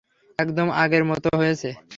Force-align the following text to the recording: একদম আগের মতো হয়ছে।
একদম 0.39 0.67
আগের 0.83 1.03
মতো 1.09 1.29
হয়ছে। 1.39 1.69